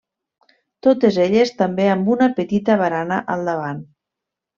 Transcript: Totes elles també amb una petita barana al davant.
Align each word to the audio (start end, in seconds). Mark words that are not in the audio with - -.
Totes 0.85 1.19
elles 1.25 1.51
també 1.59 1.85
amb 1.95 2.09
una 2.13 2.29
petita 2.39 2.79
barana 2.81 3.21
al 3.35 3.45
davant. 3.51 3.85